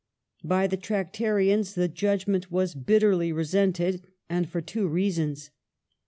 By 0.43 0.65
^ 0.67 0.69
the 0.71 0.77
Tractarians 0.77 1.75
the 1.75 1.87
judgment 1.87 2.51
was 2.51 2.73
bitterly 2.73 3.31
resented. 3.31 4.01
And 4.27 4.49
for 4.49 4.59
two 4.59 4.87
reasons. 4.87 5.51